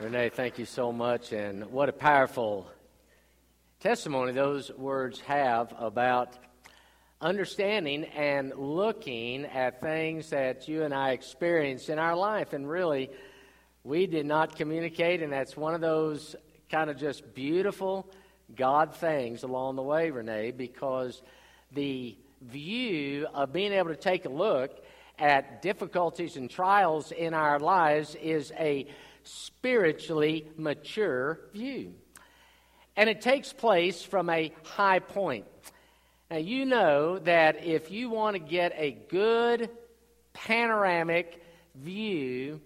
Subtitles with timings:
[0.00, 1.32] Renee, thank you so much.
[1.32, 2.68] And what a powerful
[3.78, 6.36] testimony those words have about
[7.20, 12.54] understanding and looking at things that you and I experienced in our life.
[12.54, 13.08] And really,
[13.84, 16.34] we did not communicate, and that's one of those
[16.72, 18.10] kind of just beautiful
[18.56, 21.22] God things along the way, Renee, because
[21.70, 24.84] the view of being able to take a look
[25.20, 28.88] at difficulties and trials in our lives is a
[29.24, 31.94] spiritually mature view.
[32.96, 35.46] And it takes place from a high point.
[36.30, 39.68] Now, you know that if you want to get a good
[40.32, 41.42] panoramic
[41.74, 42.60] view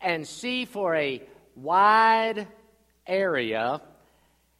[0.00, 1.22] and see for a
[1.54, 2.46] wide
[3.06, 3.80] area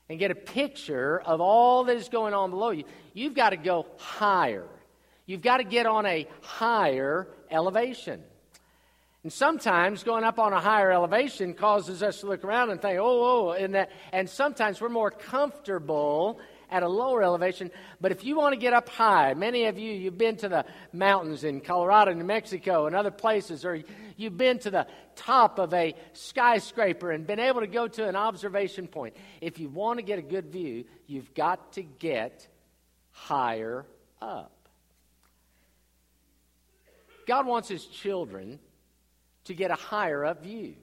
[0.09, 3.57] and get a picture of all that is going on below you, you've got to
[3.57, 4.67] go higher.
[5.27, 8.23] You've got to get on a higher elevation.
[9.27, 13.01] And sometimes going up on a higher elevation causes us to look around and think,
[13.01, 16.39] oh, oh, and that, and sometimes we're more comfortable
[16.71, 17.73] at a lower elevation.
[18.01, 20.65] But if you want to get up high, many of you, you've been to the
[20.93, 23.83] mountains in Colorado, New Mexico, and other places, or
[24.17, 28.15] you've been to the top of a skyscraper and been able to go to an
[28.15, 29.17] observation point.
[29.41, 32.47] If you want to get a good view, you've got to get
[33.11, 33.87] higher
[34.23, 34.53] up.
[37.27, 38.61] God wants his children
[39.47, 40.75] to get a higher up view.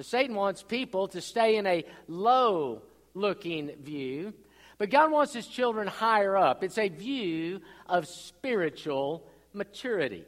[0.00, 2.82] Satan wants people to stay in a low
[3.14, 4.32] looking view,
[4.78, 6.62] but God wants his children higher up.
[6.62, 10.24] It's a view of spiritual maturity.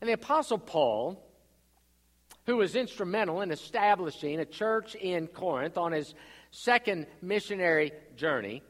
[0.00, 1.26] And the Apostle Paul,
[2.44, 6.14] who was instrumental in establishing a church in Corinth on his
[6.50, 8.62] second missionary journey,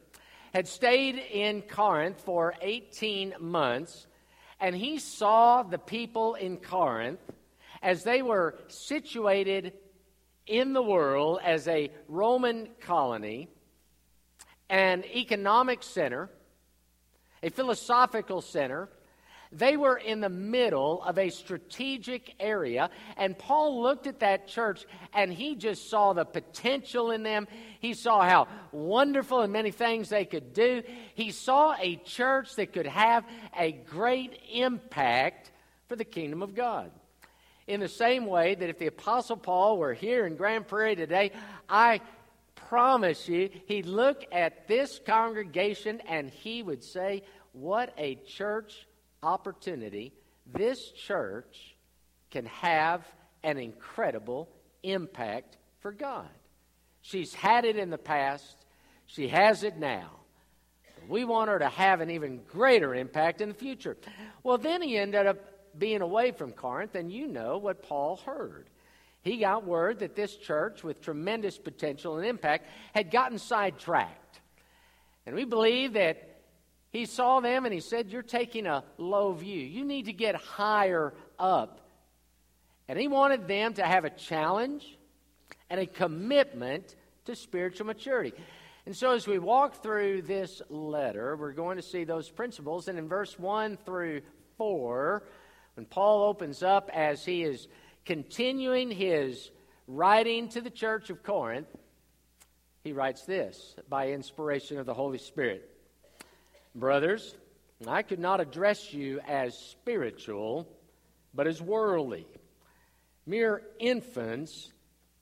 [0.53, 4.07] had stayed in Corinth for 18 months,
[4.59, 7.19] and he saw the people in Corinth
[7.81, 9.73] as they were situated
[10.47, 13.47] in the world as a Roman colony,
[14.69, 16.29] an economic center,
[17.43, 18.89] a philosophical center.
[19.53, 24.85] They were in the middle of a strategic area, and Paul looked at that church
[25.13, 27.49] and he just saw the potential in them.
[27.81, 30.83] He saw how wonderful and many things they could do.
[31.15, 33.25] He saw a church that could have
[33.57, 35.51] a great impact
[35.89, 36.91] for the kingdom of God
[37.71, 41.31] in the same way that if the Apostle Paul were here in Grand Prairie today,
[41.69, 42.01] I
[42.67, 47.23] promise you, he'd look at this congregation and he would say,
[47.53, 48.85] What a church
[49.23, 50.13] opportunity.
[50.51, 51.75] This church
[52.29, 53.05] can have
[53.43, 54.49] an incredible
[54.83, 56.29] impact for God.
[57.01, 58.65] She's had it in the past,
[59.05, 60.11] she has it now.
[61.07, 63.97] We want her to have an even greater impact in the future.
[64.43, 68.69] Well, then he ended up being away from Corinth, and you know what Paul heard.
[69.23, 74.41] He got word that this church, with tremendous potential and impact, had gotten sidetracked.
[75.25, 76.41] And we believe that
[76.89, 79.61] he saw them and he said, You're taking a low view.
[79.61, 81.79] You need to get higher up.
[82.87, 84.97] And he wanted them to have a challenge
[85.69, 86.95] and a commitment
[87.25, 88.33] to spiritual maturity.
[88.85, 92.87] And so, as we walk through this letter, we're going to see those principles.
[92.87, 94.21] And in verse 1 through
[94.57, 95.23] 4,
[95.75, 97.67] when Paul opens up as he is
[98.05, 99.51] continuing his
[99.87, 101.67] writing to the church of Corinth,
[102.83, 105.67] he writes this by inspiration of the Holy Spirit
[106.73, 107.35] Brothers,
[107.85, 110.67] I could not address you as spiritual,
[111.33, 112.25] but as worldly,
[113.25, 114.71] mere infants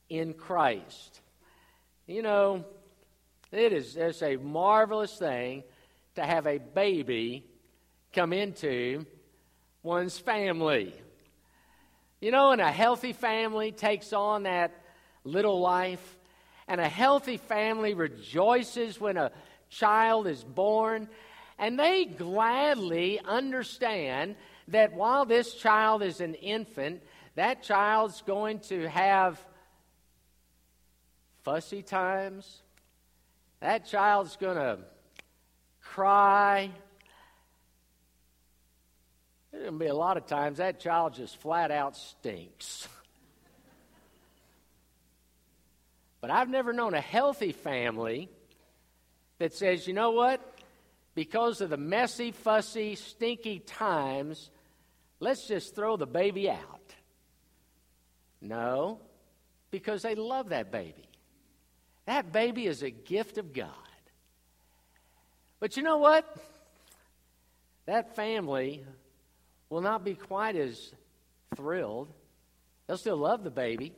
[0.08, 1.20] in Christ.
[2.06, 2.64] You know,
[3.50, 5.64] it is it's a marvelous thing
[6.14, 7.46] to have a baby
[8.12, 9.06] come into
[9.82, 10.94] one's family.
[12.20, 14.72] You know, and a healthy family takes on that
[15.24, 16.18] little life,
[16.68, 19.32] and a healthy family rejoices when a
[19.70, 21.08] child is born,
[21.58, 24.36] and they gladly understand
[24.68, 27.02] that while this child is an infant,
[27.34, 29.44] that child's going to have
[31.42, 32.62] fussy times.
[33.60, 34.78] That child's going to
[35.82, 36.70] cry.
[39.50, 42.86] There's going to be a lot of times that child just flat out stinks.
[46.20, 48.28] but I've never known a healthy family
[49.38, 50.40] that says, you know what?
[51.14, 54.50] Because of the messy, fussy, stinky times,
[55.18, 56.80] let's just throw the baby out.
[58.40, 59.00] No,
[59.70, 61.08] because they love that baby.
[62.06, 63.68] That baby is a gift of God.
[65.58, 66.24] But you know what?
[67.86, 68.84] That family
[69.70, 70.92] will not be quite as
[71.56, 72.12] thrilled.
[72.86, 73.94] They'll still love the baby.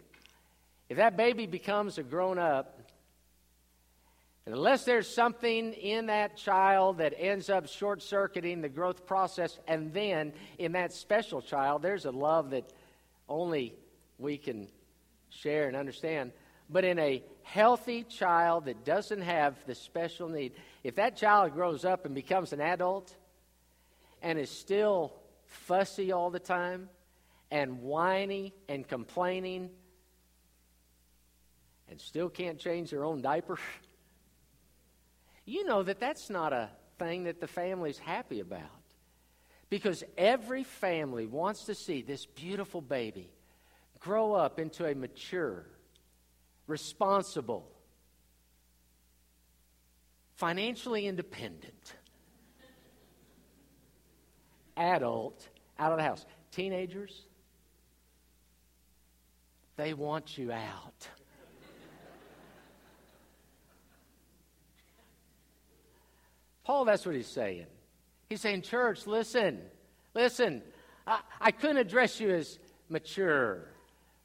[0.89, 2.79] If that baby becomes a grown up,
[4.45, 9.95] unless there's something in that child that ends up short circuiting the growth process, and
[9.95, 12.71] then in that special child, there's a love that
[13.29, 13.75] only
[14.19, 14.69] we can
[15.31, 16.33] share and understand.
[16.69, 20.53] But in a healthy child that doesn't have the special need,
[20.85, 23.15] if that child grows up and becomes an adult
[24.21, 25.15] and is still
[25.53, 26.89] fussy all the time
[27.51, 29.71] and whiny and complaining
[31.91, 33.59] and still can't change their own diaper.
[35.45, 38.61] you know that that's not a thing that the family's happy about.
[39.69, 43.31] Because every family wants to see this beautiful baby
[44.01, 45.65] grow up into a mature,
[46.67, 47.71] responsible,
[50.37, 51.95] financially independent
[54.77, 55.49] adult
[55.79, 56.25] out of the house.
[56.51, 57.23] Teenagers,
[59.77, 61.09] they want you out.
[66.65, 67.67] Paul, that's what he's saying.
[68.29, 69.61] He's saying, Church, listen,
[70.15, 70.63] listen.
[71.07, 72.59] I, I couldn't address you as
[72.89, 73.69] mature,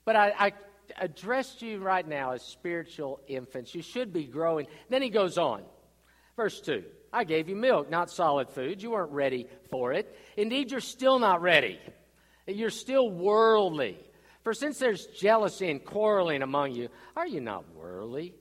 [0.06, 0.54] but I, I
[1.00, 3.74] addressed you right now as spiritual infants.
[3.74, 4.68] You should be growing.
[4.90, 5.64] Then he goes on.
[6.38, 8.82] Verse 2 I gave you milk, not solid food.
[8.82, 10.16] You weren't ready for it.
[10.38, 11.80] Indeed, you're still not ready.
[12.46, 13.98] You're still worldly.
[14.44, 18.34] For since there's jealousy and quarreling among you, are you not worldly?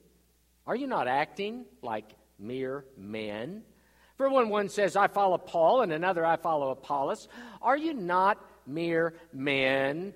[0.65, 2.05] Are you not acting like
[2.39, 3.63] mere men?
[4.17, 7.27] For when one says, I follow Paul, and another, I follow Apollos,
[7.61, 10.13] are you not mere men?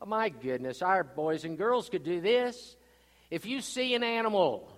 [0.00, 2.76] Oh, my goodness, our boys and girls could do this.
[3.30, 4.70] If you see an animal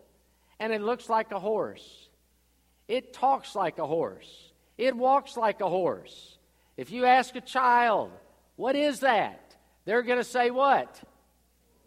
[0.61, 2.03] and it looks like a horse,
[2.88, 6.38] it talks like a horse, it walks like a horse.
[6.76, 8.10] If you ask a child,
[8.56, 9.54] what is that?
[9.84, 11.00] They're going to say, what?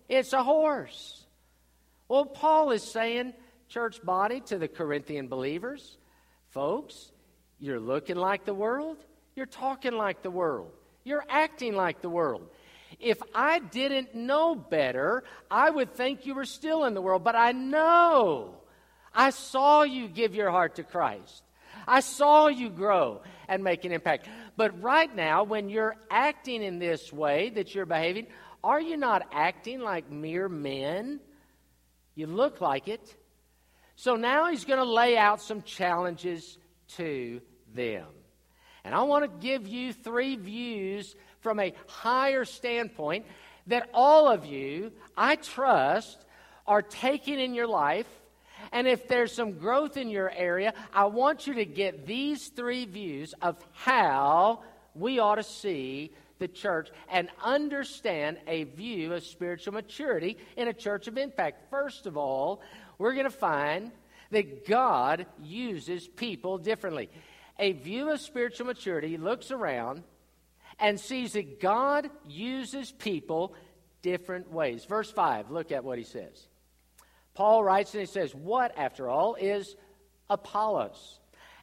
[0.08, 1.26] It's a horse.
[2.08, 3.34] Well, Paul is saying,
[3.68, 5.98] church body, to the Corinthian believers,
[6.50, 7.12] Folks,
[7.60, 8.98] you're looking like the world,
[9.36, 10.72] you're talking like the world,
[11.04, 12.50] you're acting like the world.
[13.00, 17.36] If I didn't know better, I would think you were still in the world, but
[17.36, 18.56] I know.
[19.18, 21.44] I saw you give your heart to Christ.
[21.88, 24.30] I saw you grow and make an impact.
[24.56, 28.28] But right now, when you're acting in this way that you're behaving,
[28.64, 31.20] are you not acting like mere men?
[32.14, 33.16] You look like it.
[33.96, 36.58] So now he's going to lay out some challenges
[36.98, 37.42] to
[37.74, 38.06] them.
[38.84, 43.26] And I want to give you three views from a higher standpoint
[43.66, 46.24] that all of you, I trust,
[46.68, 48.08] are taking in your life.
[48.72, 52.86] And if there's some growth in your area, I want you to get these three
[52.86, 54.62] views of how
[54.96, 60.74] we ought to see the church and understand a view of spiritual maturity in a
[60.74, 61.70] church of impact.
[61.70, 62.62] First of all,
[62.98, 63.92] we're going to find
[64.32, 67.10] that God uses people differently.
[67.60, 70.04] A view of spiritual maturity looks around
[70.80, 73.56] and sees that God uses people
[74.02, 74.86] different ways.
[74.86, 76.48] Verse 5, look at what he says.
[77.38, 79.76] Paul writes and he says, What, after all, is
[80.28, 81.20] Apollos?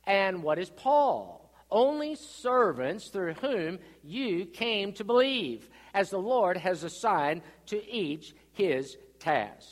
[0.06, 1.52] And what is Paul?
[1.68, 8.36] Only servants through whom you came to believe, as the Lord has assigned to each
[8.52, 9.66] his task.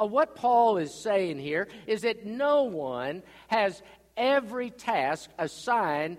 [0.00, 3.82] Uh, what Paul is saying here is that no one has
[4.16, 6.16] every task assigned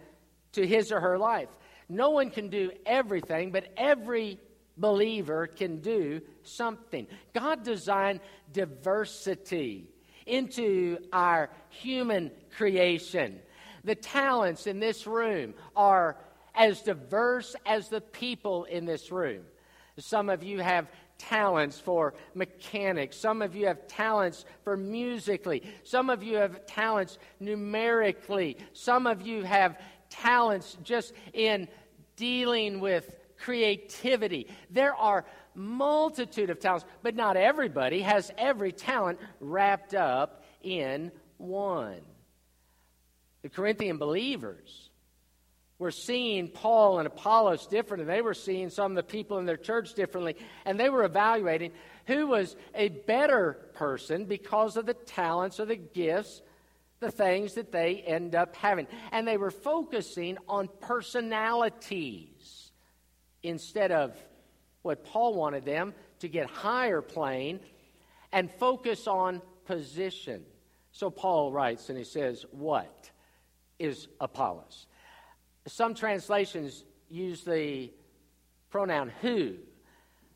[0.52, 1.50] to his or her life.
[1.90, 4.40] No one can do everything, but every
[4.80, 7.08] believer can do something.
[7.34, 8.22] God designed
[8.52, 9.88] diversity
[10.26, 13.40] into our human creation.
[13.84, 16.18] The talents in this room are
[16.56, 19.44] as diverse as the people in this room.
[19.98, 23.18] Some of you have talents for mechanics.
[23.18, 25.64] Some of you have talents for musically.
[25.84, 28.58] Some of you have talents numerically.
[28.74, 31.68] Some of you have talents just in
[32.16, 34.48] dealing with creativity.
[34.70, 42.02] There are multitude of talents, but not everybody has every talent wrapped up in one.
[43.42, 44.90] The Corinthian believers
[45.78, 49.46] were seeing Paul and Apollos different, and they were seeing some of the people in
[49.46, 51.72] their church differently, and they were evaluating
[52.06, 56.42] who was a better person because of the talents or the gifts,
[57.00, 58.88] the things that they end up having.
[59.14, 62.39] And they were focusing on personalities
[63.44, 64.16] instead of
[64.82, 67.60] what Paul wanted them to get higher plane
[68.32, 70.44] and focus on position.
[70.92, 73.12] So Paul writes and he says, What
[73.78, 74.88] is Apollos?
[75.68, 77.92] Some translations use the
[78.70, 79.56] pronoun who.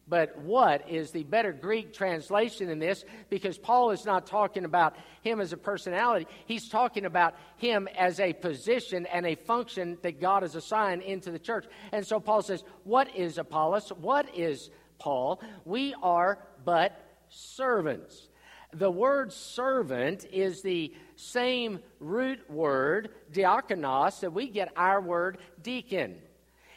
[0.08, 3.06] But what is the better Greek translation in this?
[3.30, 8.20] Because Paul is not talking about him as a personality, he's talking about him as
[8.20, 11.66] a position and a function that God has assigned into the church.
[11.94, 13.90] And so Paul says, What is Apollos?
[13.90, 14.70] What is
[15.00, 15.42] Paul?
[15.64, 18.28] We are but servants.
[18.74, 26.18] The word servant is the same root word, diakonos, that we get our word deacon.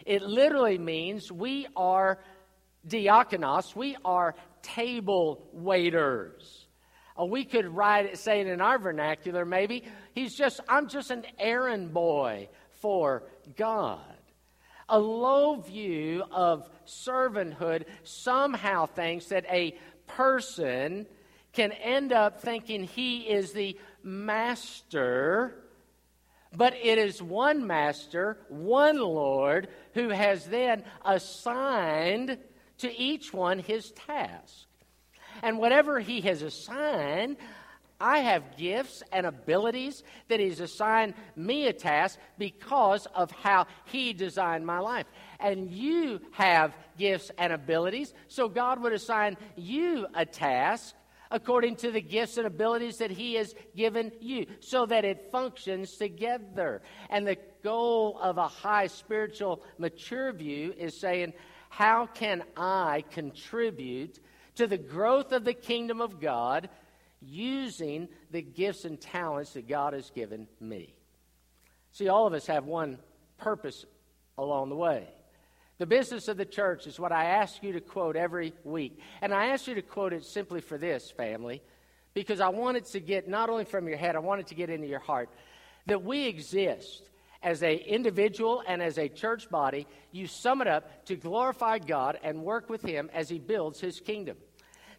[0.05, 2.19] It literally means we are
[2.87, 6.67] diakonos, we are table waiters.
[7.19, 9.85] Uh, we could write it, say it in our vernacular, maybe.
[10.13, 12.49] He's just, I'm just an errand boy
[12.81, 13.23] for
[13.57, 14.01] God.
[14.89, 19.77] A low view of servanthood somehow thinks that a
[20.07, 21.07] person
[21.53, 25.57] can end up thinking he is the master,
[26.55, 32.39] but it is one master, one Lord, who has then assigned
[32.79, 34.67] to each one his task.
[35.43, 37.37] And whatever he has assigned,
[38.01, 44.13] I have gifts and abilities that he's assigned me a task because of how he
[44.13, 45.07] designed my life.
[45.41, 50.95] And you have gifts and abilities, so God would assign you a task
[51.31, 55.97] according to the gifts and abilities that he has given you so that it functions
[55.97, 56.83] together.
[57.11, 61.33] And the goal of a high spiritual mature view is saying,
[61.77, 64.19] how can I contribute
[64.55, 66.71] to the growth of the kingdom of God
[67.21, 70.95] using the gifts and talents that God has given me?
[71.93, 72.97] See, all of us have one
[73.37, 73.85] purpose
[74.39, 75.07] along the way.
[75.77, 78.99] The business of the church is what I ask you to quote every week.
[79.21, 81.61] And I ask you to quote it simply for this, family,
[82.15, 84.55] because I want it to get not only from your head, I want it to
[84.55, 85.29] get into your heart
[85.85, 87.11] that we exist
[87.43, 92.19] as an individual and as a church body, you sum it up to glorify God
[92.23, 94.37] and work with Him as He builds His kingdom.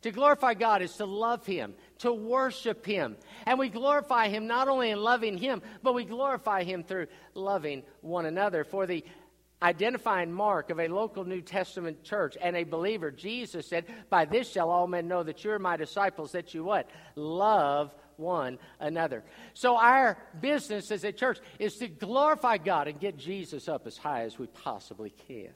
[0.04, 3.18] To glorify God is to love Him, to worship Him.
[3.46, 7.84] And we glorify Him not only in loving Him, but we glorify Him through loving
[8.02, 8.64] one another.
[8.64, 9.04] For the
[9.62, 14.52] identifying mark of a local New Testament church and a believer, Jesus said, By this
[14.52, 16.90] shall all men know that you're my disciples, that you what?
[17.16, 19.24] Love one another.
[19.54, 23.98] So, our business as a church is to glorify God and get Jesus up as
[23.98, 25.52] high as we possibly can.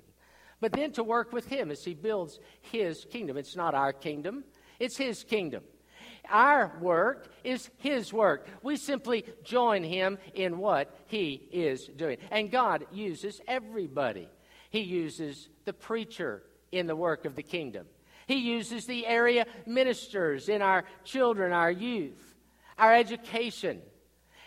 [0.60, 3.38] But then to work with Him as He builds His kingdom.
[3.38, 4.44] It's not our kingdom,
[4.80, 5.64] it's His kingdom.
[6.30, 8.48] Our work is His work.
[8.62, 12.18] We simply join Him in what He is doing.
[12.30, 14.30] And God uses everybody.
[14.70, 17.88] He uses the preacher in the work of the kingdom.
[18.28, 22.32] He uses the area ministers in our children, our youth
[22.82, 23.80] our education.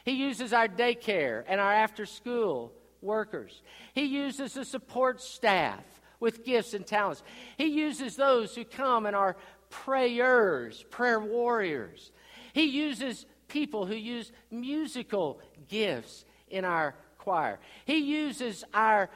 [0.05, 3.63] He uses our daycare and our after school workers.
[3.95, 5.85] He uses the support staff
[6.19, 7.23] with gifts and talents.
[7.57, 9.37] He uses those who come and are
[9.71, 12.11] prayers, prayer warriors.
[12.53, 17.61] He uses people who use musical gifts in our choir.
[17.85, 19.11] He uses our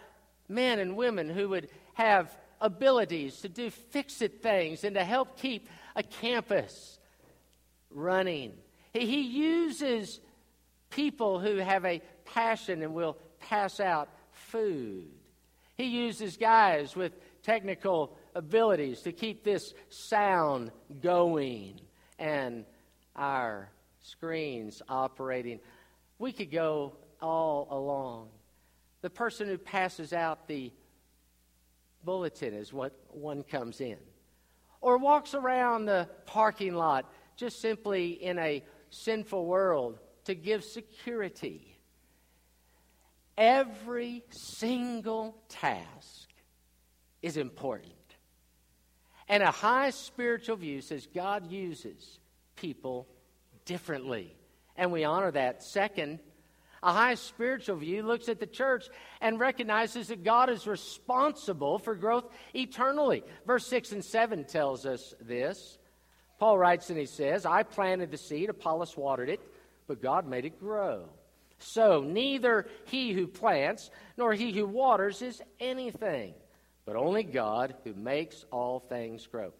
[0.48, 5.36] men and women who would have abilities to do fix it things and to help
[5.36, 7.00] keep a campus
[7.90, 8.52] running
[8.92, 10.20] he uses
[10.90, 15.08] people who have a passion and will pass out food.
[15.76, 21.80] He uses guys with technical abilities to keep this sound going
[22.18, 22.64] and
[23.14, 25.60] our screens operating.
[26.18, 28.28] We could go all along.
[29.02, 30.72] The person who passes out the
[32.04, 33.98] bulletin is what one comes in,
[34.80, 41.78] or walks around the parking lot just simply in a sinful world to give security.
[43.36, 46.28] Every single task
[47.22, 47.92] is important.
[49.28, 52.18] And a high spiritual view says God uses
[52.56, 53.06] people
[53.64, 54.34] differently.
[54.76, 55.62] And we honor that.
[55.62, 56.20] Second,
[56.82, 58.86] a high spiritual view looks at the church
[59.20, 63.24] and recognizes that God is responsible for growth eternally.
[63.46, 65.78] Verse 6 and 7 tells us this.
[66.38, 69.40] Paul writes and he says, I planted the seed, Apollos watered it,
[69.86, 71.08] but God made it grow.
[71.58, 76.34] So neither he who plants nor he who waters is anything,
[76.84, 79.52] but only God who makes all things grow.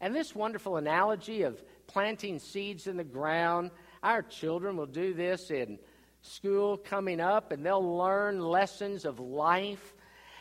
[0.00, 3.70] And this wonderful analogy of planting seeds in the ground,
[4.02, 5.78] our children will do this in
[6.22, 9.94] school coming up, and they'll learn lessons of life.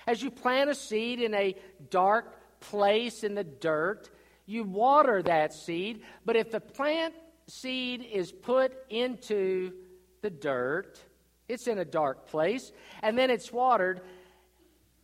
[0.08, 1.56] As you plant a seed in a
[1.90, 4.10] dark place in the dirt,
[4.46, 7.14] you water that seed, but if the plant
[7.48, 9.74] seed is put into
[10.22, 11.00] the dirt,
[11.48, 12.72] it's in a dark place,
[13.02, 14.02] and then it's watered,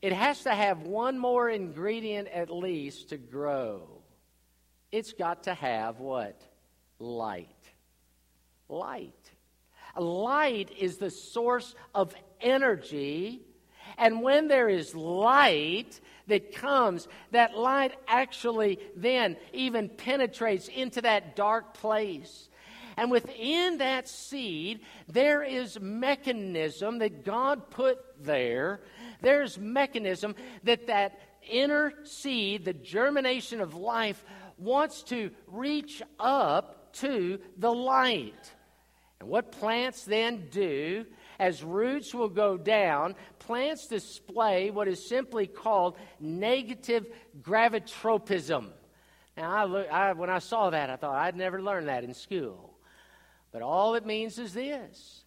[0.01, 3.87] it has to have one more ingredient at least to grow.
[4.91, 6.41] It's got to have what?
[6.99, 7.47] Light.
[8.69, 9.31] Light.
[9.97, 13.41] Light is the source of energy.
[13.97, 15.99] And when there is light
[16.29, 22.49] that comes, that light actually then even penetrates into that dark place.
[22.97, 28.81] And within that seed, there is mechanism that God put there.
[29.21, 31.19] There's mechanism that that
[31.49, 34.23] inner seed, the germination of life,
[34.57, 38.53] wants to reach up to the light.
[39.19, 41.05] And what plants then do,
[41.39, 47.07] as roots will go down, plants display what is simply called negative
[47.41, 48.67] gravitropism.
[49.37, 52.13] Now, I look, I, when I saw that, I thought I'd never learned that in
[52.13, 52.77] school.
[53.51, 55.23] But all it means is this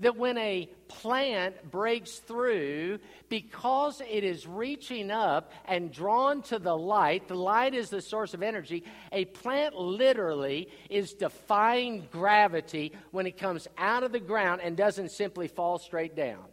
[0.00, 2.98] that when a plant breaks through,
[3.28, 8.34] because it is reaching up and drawn to the light, the light is the source
[8.34, 14.60] of energy, a plant literally is defying gravity when it comes out of the ground
[14.62, 16.44] and doesn't simply fall straight down.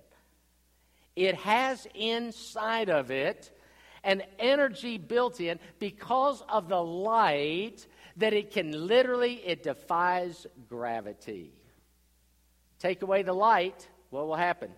[1.16, 3.52] It has inside of it
[4.04, 7.86] an energy built in because of the light
[8.18, 11.52] that it can literally it defies gravity.
[12.82, 14.72] Take away the light, what will happen?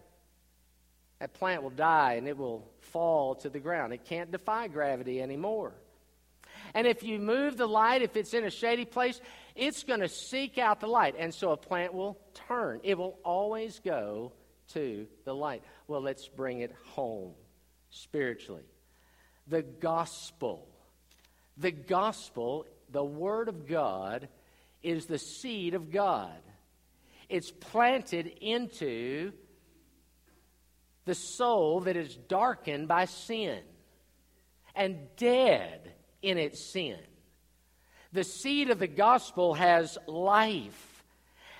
[1.19, 3.93] That plant will die and it will fall to the ground.
[3.93, 5.71] It can't defy gravity anymore.
[6.73, 9.21] And if you move the light, if it's in a shady place,
[9.55, 11.15] it's going to seek out the light.
[11.17, 12.19] And so a plant will
[12.49, 12.81] turn.
[12.83, 14.33] It will always go
[14.73, 15.63] to the light.
[15.87, 17.31] Well, let's bring it home
[17.89, 18.65] spiritually.
[19.47, 20.67] The gospel.
[21.55, 24.27] The gospel, the Word of God,
[24.81, 26.33] is the seed of God
[27.29, 29.31] it's planted into
[31.05, 33.59] the soul that is darkened by sin
[34.75, 36.97] and dead in its sin.
[38.13, 41.03] The seed of the gospel has life.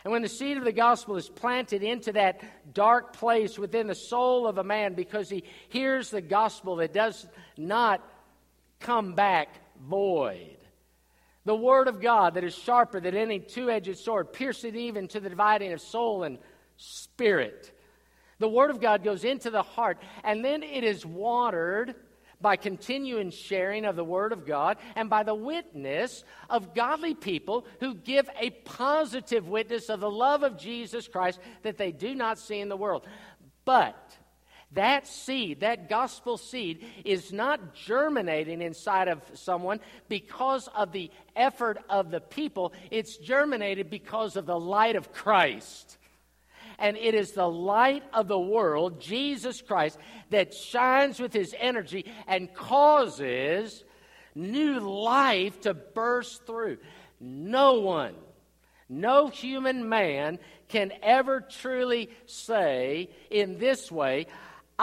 [0.03, 2.41] And when the seed of the gospel is planted into that
[2.73, 7.26] dark place within the soul of a man because he hears the gospel that does
[7.58, 8.02] not
[8.80, 9.49] come back
[9.82, 10.58] void,
[11.45, 15.19] the Word of God that is sharper than any two edged sword, piercing even to
[15.19, 16.38] the dividing of soul and
[16.77, 17.77] spirit.
[18.39, 21.95] The Word of God goes into the heart, and then it is watered
[22.41, 27.65] by continuing sharing of the Word of God and by the witness of godly people
[27.79, 32.38] who give a positive witness of the love of Jesus Christ that they do not
[32.38, 33.08] see in the world.
[33.63, 34.17] But
[34.73, 41.77] that seed, that gospel seed, is not germinating inside of someone because of the effort
[41.89, 42.73] of the people.
[42.91, 45.97] It's germinated because of the light of Christ.
[46.79, 49.97] And it is the light of the world, Jesus Christ,
[50.31, 53.83] that shines with his energy and causes
[54.36, 56.77] new life to burst through.
[57.19, 58.15] No one,
[58.89, 64.25] no human man can ever truly say in this way,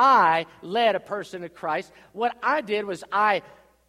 [0.00, 1.92] I led a person to Christ.
[2.14, 3.42] What I did was I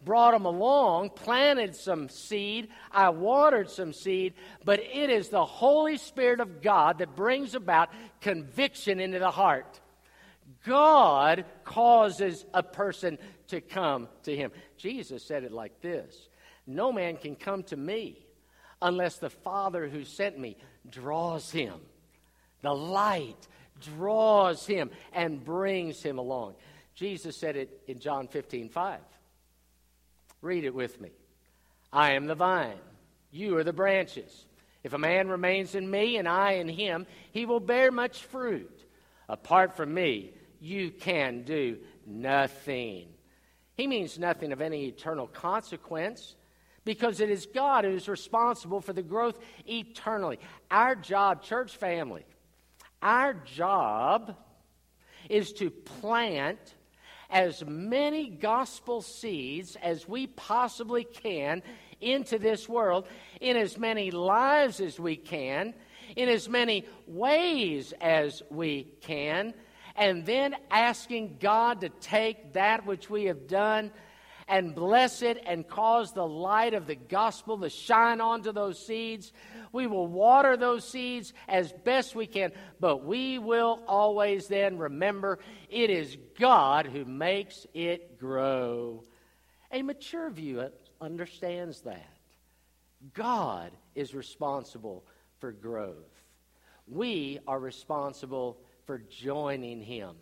[0.04, 5.96] brought them along, planted some seed, I watered some seed, but it is the Holy
[5.96, 7.88] Spirit of God that brings about
[8.20, 9.80] conviction into the heart.
[10.66, 13.16] God causes a person
[13.48, 14.50] to come to Him.
[14.76, 16.28] Jesus said it like this
[16.66, 18.18] No man can come to me
[18.82, 20.58] unless the Father who sent me
[20.90, 21.80] draws him.
[22.60, 23.48] The light
[23.96, 26.54] draws him and brings him along.
[26.94, 29.00] Jesus said it in John 15 5.
[30.40, 31.10] Read it with me.
[31.92, 32.78] I am the vine,
[33.30, 34.46] you are the branches.
[34.82, 38.84] If a man remains in me and I in him, he will bear much fruit.
[39.28, 43.08] Apart from me, you can do nothing.
[43.74, 46.34] He means nothing of any eternal consequence
[46.84, 50.38] because it is God who is responsible for the growth eternally.
[50.70, 52.24] Our job, church family,
[53.02, 54.36] our job
[55.28, 56.74] is to plant
[57.30, 61.62] as many gospel seeds as we possibly can
[62.00, 63.06] into this world,
[63.40, 65.72] in as many lives as we can,
[66.16, 69.54] in as many ways as we can,
[69.96, 73.90] and then asking God to take that which we have done
[74.48, 79.32] and bless it and cause the light of the gospel to shine onto those seeds.
[79.72, 85.38] We will water those seeds as best we can, but we will always then remember
[85.70, 89.02] it is God who makes it grow.
[89.72, 90.68] A mature view
[91.00, 92.18] understands that.
[93.14, 95.04] God is responsible
[95.40, 95.96] for growth.
[96.86, 100.16] We are responsible for joining Him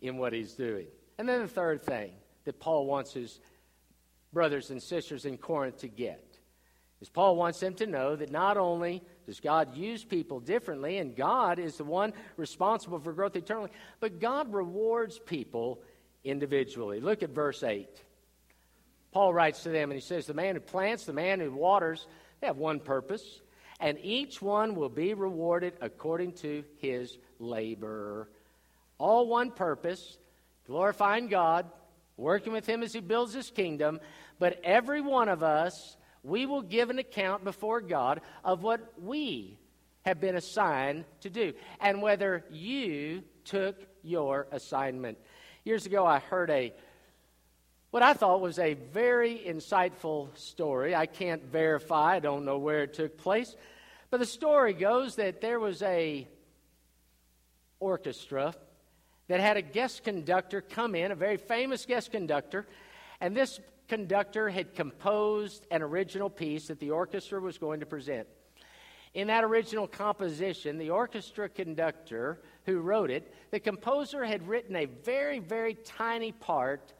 [0.00, 0.86] in what He's doing.
[1.18, 2.12] And then the third thing
[2.44, 3.40] that Paul wants his
[4.32, 6.29] brothers and sisters in Corinth to get
[7.00, 11.16] is Paul wants them to know that not only does God use people differently, and
[11.16, 15.80] God is the one responsible for growth eternally, but God rewards people
[16.24, 17.00] individually.
[17.00, 17.88] Look at verse 8.
[19.12, 22.06] Paul writes to them and he says, The man who plants, the man who waters,
[22.40, 23.40] they have one purpose,
[23.80, 28.28] and each one will be rewarded according to his labor.
[28.98, 30.18] All one purpose,
[30.66, 31.66] glorifying God,
[32.18, 34.00] working with him as he builds his kingdom,
[34.38, 39.58] but every one of us, we will give an account before God of what we
[40.02, 45.18] have been assigned to do and whether you took your assignment.
[45.64, 46.72] Years ago, I heard a
[47.90, 50.94] what I thought was a very insightful story.
[50.94, 53.56] I can't verify, I don't know where it took place,
[54.10, 56.28] but the story goes that there was a
[57.80, 58.54] orchestra
[59.26, 62.64] that had a guest conductor come in, a very famous guest conductor,
[63.20, 63.58] and this
[63.90, 68.28] conductor had composed an original piece that the orchestra was going to present.
[69.14, 74.84] In that original composition, the orchestra conductor who wrote it, the composer had written a
[74.84, 76.94] very, very tiny part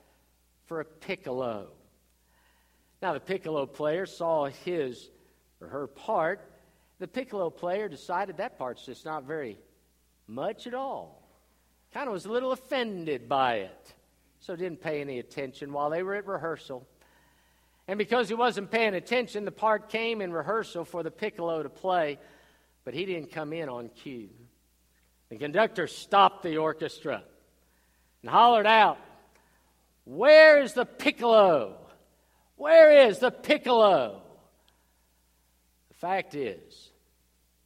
[0.67, 1.69] for a piccolo.
[3.01, 5.11] Now, the piccolo player saw his
[5.61, 6.41] or her part.
[6.99, 9.59] The piccolo player decided that part's just not very
[10.27, 11.23] much at all.
[11.95, 13.95] Kind of was a little offended by it,
[14.41, 16.87] so didn't pay any attention while they were at rehearsal.
[17.87, 21.69] And because he wasn't paying attention, the part came in rehearsal for the piccolo to
[21.69, 22.19] play,
[22.85, 24.31] but he didn't come in on cue.
[25.29, 27.23] The conductor stopped the orchestra
[28.23, 28.99] and hollered out,
[30.05, 31.77] where is the piccolo?
[32.57, 34.23] Where is the piccolo?
[35.89, 36.91] The fact is,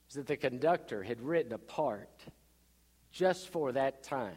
[0.09, 2.11] is that the conductor had written a part
[3.13, 4.37] just for that time.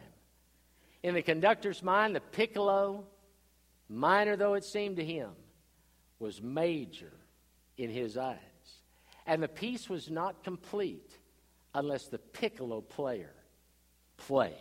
[1.02, 3.06] In the conductor's mind, the piccolo,
[3.88, 5.30] minor though it seemed to him,
[6.18, 7.12] was major
[7.76, 8.38] in his eyes.
[9.26, 11.12] And the piece was not complete
[11.74, 13.34] unless the piccolo player
[14.16, 14.54] played.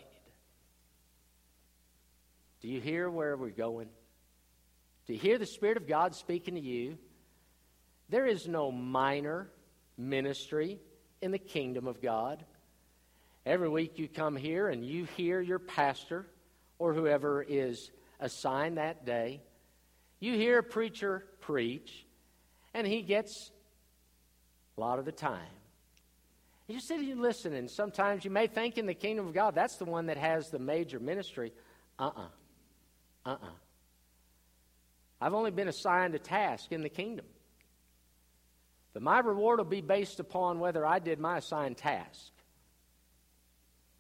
[2.62, 3.88] Do you hear where we're going?
[5.06, 6.98] Do you hear the Spirit of God speaking to you?
[8.10, 9.50] There is no minor
[9.98, 10.80] ministry
[11.22, 12.46] in the kingdom of God.
[13.48, 16.28] Every week you come here and you hear your pastor
[16.80, 19.40] or whoever is assigned that day.
[20.20, 22.06] You hear a preacher preach,
[22.74, 23.50] and he gets
[24.78, 25.48] a lot of the time.
[26.68, 29.56] You sit and you listen, and sometimes you may think in the kingdom of God
[29.56, 31.54] that's the one that has the major ministry.
[31.98, 32.22] Uh uh-uh.
[33.26, 33.50] uh uh uh.
[35.22, 37.26] I've only been assigned a task in the kingdom.
[38.94, 42.34] But my reward will be based upon whether I did my assigned task.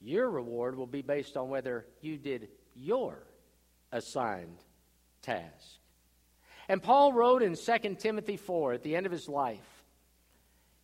[0.07, 3.21] Your reward will be based on whether you did your
[3.91, 4.63] assigned
[5.21, 5.79] task.
[6.69, 9.83] And Paul wrote in 2 Timothy 4 at the end of his life.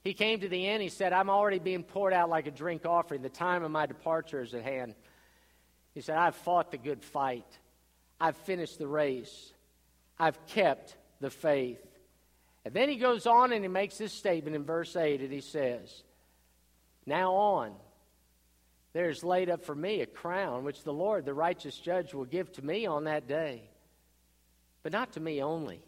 [0.04, 2.86] He came to the end, he said, I'm already being poured out like a drink
[2.86, 3.22] offering.
[3.22, 4.94] The time of my departure is at hand.
[5.94, 7.48] He said, I've fought the good fight.
[8.20, 9.54] I've finished the race.
[10.20, 11.80] I've kept the faith.
[12.66, 15.40] And then he goes on and he makes this statement in verse 8, and he
[15.40, 16.04] says,
[17.06, 17.74] Now on,
[18.94, 22.26] there is laid up for me a crown, which the Lord, the righteous judge, will
[22.26, 23.64] give to me on that day.
[24.84, 25.82] But not to me only,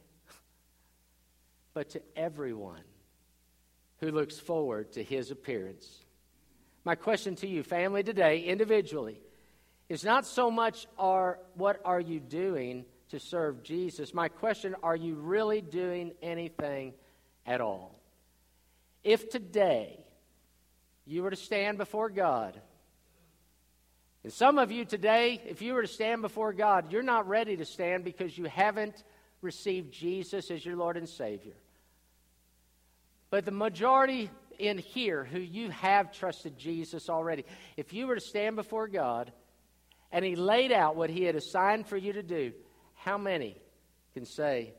[1.73, 2.83] but to everyone
[3.99, 6.03] who looks forward to his appearance.
[6.83, 9.21] My question to you, family, today, individually,
[9.87, 14.13] is not so much are, what are you doing to serve Jesus.
[14.13, 16.93] My question are you really doing anything
[17.45, 17.99] at all?
[19.03, 20.03] If today
[21.05, 22.59] you were to stand before God,
[24.25, 27.57] and some of you today, if you were to stand before God, you're not ready
[27.57, 29.03] to stand because you haven't
[29.43, 31.53] received Jesus as your Lord and Savior.
[33.29, 37.45] But the majority in here who you have trusted Jesus already,
[37.77, 39.31] if you were to stand before God,
[40.11, 42.51] and he laid out what he had assigned for you to do,
[42.95, 43.55] how many
[44.15, 44.73] can say,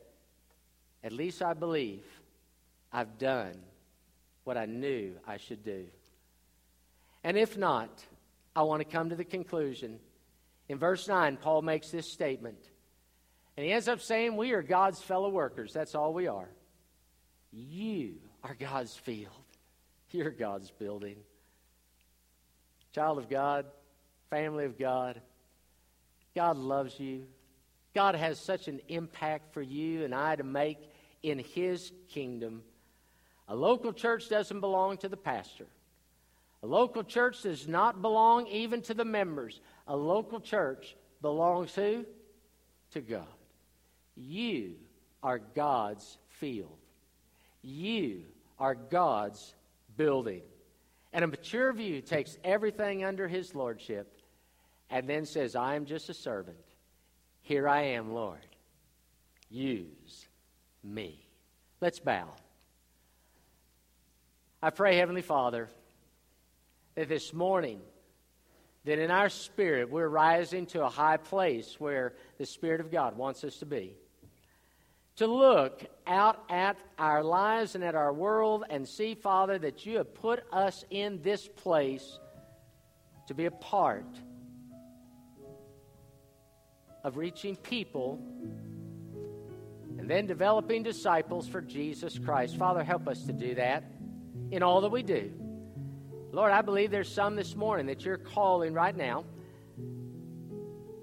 [1.05, 2.03] At least I believe
[2.91, 3.55] I've done
[4.43, 5.85] what I knew I should do?
[7.23, 8.03] And if not,
[8.57, 9.99] I want to come to the conclusion.
[10.67, 12.57] In verse 9, Paul makes this statement.
[13.55, 15.73] And he ends up saying, We are God's fellow workers.
[15.73, 16.49] That's all we are.
[17.51, 19.29] You are God's field.
[20.11, 21.17] You're God's building.
[22.95, 23.67] Child of God,
[24.31, 25.21] family of God.
[26.33, 27.27] God loves you.
[27.93, 30.79] God has such an impact for you and I to make
[31.21, 32.63] in His kingdom.
[33.47, 35.67] A local church doesn't belong to the pastor.
[36.63, 39.61] A local church does not belong even to the members.
[39.87, 42.05] A local church belongs who?
[42.91, 43.27] To God.
[44.15, 44.75] You
[45.21, 46.77] are God's field.
[47.61, 48.23] You
[48.59, 49.53] are God's
[49.95, 50.41] building.
[51.13, 54.19] And a mature view takes everything under his lordship
[54.89, 56.57] and then says, I am just a servant.
[57.41, 58.45] Here I am, Lord.
[59.49, 60.27] Use
[60.83, 61.19] me.
[61.81, 62.27] Let's bow.
[64.61, 65.69] I pray, Heavenly Father,
[66.97, 67.79] that this morning,
[68.83, 73.15] that in our spirit we're rising to a high place where the Spirit of God
[73.15, 73.95] wants us to be.
[75.17, 79.97] To look out at our lives and at our world and see, Father, that you
[79.97, 82.19] have put us in this place
[83.27, 84.07] to be a part
[87.03, 88.19] of reaching people
[89.99, 92.57] and then developing disciples for Jesus Christ.
[92.57, 93.83] Father, help us to do that
[94.49, 95.31] in all that we do.
[96.37, 99.25] Lord, I believe there's some this morning that you're calling right now.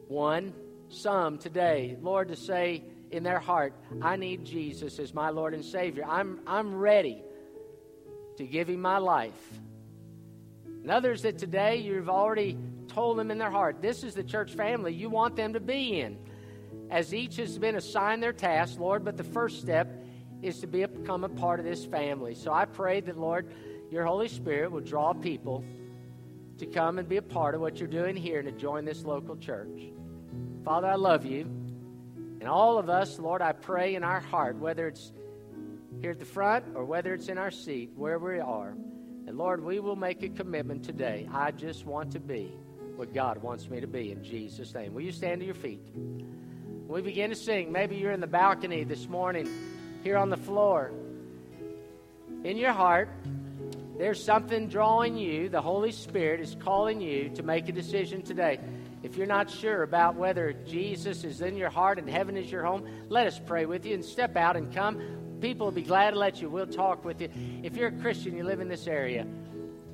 [0.07, 0.55] One,
[0.91, 5.65] some today, Lord, to say in their heart, I need Jesus as my Lord and
[5.65, 6.05] Savior.
[6.07, 7.25] I'm, I'm ready
[8.37, 9.59] to give Him my life.
[10.67, 14.53] And others that today you've already told them in their heart, this is the church
[14.55, 16.17] family you want them to be in.
[16.93, 20.01] As each has been assigned their task, Lord, but the first step
[20.43, 22.37] is to be, become a part of this family.
[22.37, 23.49] So I pray that, Lord,
[23.95, 25.65] your Holy Spirit will draw people
[26.59, 29.05] to come and be a part of what you're doing here and to join this
[29.05, 29.93] local church.
[30.65, 31.43] Father, I love you.
[32.41, 35.13] And all of us, Lord, I pray in our heart, whether it's
[36.01, 38.71] here at the front or whether it's in our seat, where we are.
[39.27, 41.29] And Lord, we will make a commitment today.
[41.33, 42.53] I just want to be
[42.97, 44.93] what God wants me to be in Jesus' name.
[44.93, 45.81] Will you stand to your feet?
[46.89, 49.49] we begin to sing, maybe you're in the balcony this morning,
[50.03, 50.93] here on the floor.
[52.45, 53.09] In your heart,
[53.99, 55.49] there's something drawing you.
[55.49, 58.59] The Holy Spirit is calling you to make a decision today.
[59.03, 62.65] If you're not sure about whether Jesus is in your heart and heaven is your
[62.65, 65.01] home, let us pray with you and step out and come.
[65.41, 66.49] People will be glad to let you.
[66.49, 67.29] We'll talk with you.
[67.63, 69.27] If you're a Christian, you live in this area,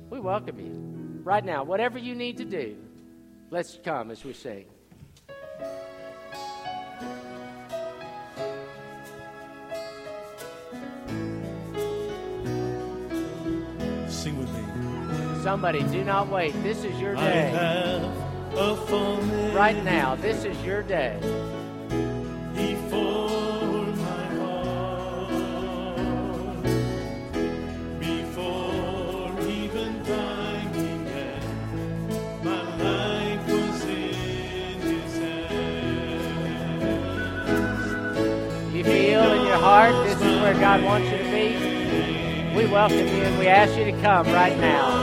[0.09, 1.21] we welcome you.
[1.23, 2.77] Right now, whatever you need to do,
[3.49, 4.65] let's come as we sing.
[15.41, 16.53] Somebody, do not wait.
[16.61, 17.51] This is your day.
[19.53, 21.17] Right now, this is your day.
[22.53, 25.33] Before my heart,
[27.99, 31.41] before even time began,
[32.43, 36.35] my life was in His hands.
[38.75, 41.57] You feel in your heart this is where God wants you to be?
[42.55, 45.00] We welcome you and we ask you to come right now.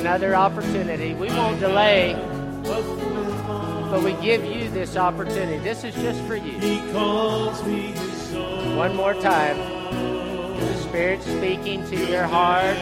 [0.00, 1.12] Another opportunity.
[1.12, 2.14] We won't delay,
[2.64, 5.58] but we give you this opportunity.
[5.58, 6.58] This is just for you.
[6.58, 7.92] He calls me
[8.76, 9.58] One more time.
[10.58, 12.78] The Spirit speaking to your heart?